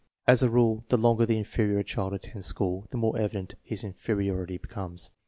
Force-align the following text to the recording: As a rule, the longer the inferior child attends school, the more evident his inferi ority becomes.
As 0.25 0.41
a 0.41 0.49
rule, 0.49 0.83
the 0.89 0.97
longer 0.97 1.27
the 1.27 1.37
inferior 1.37 1.83
child 1.83 2.15
attends 2.15 2.47
school, 2.47 2.87
the 2.89 2.97
more 2.97 3.19
evident 3.19 3.53
his 3.61 3.83
inferi 3.83 4.31
ority 4.33 4.59
becomes. 4.59 5.11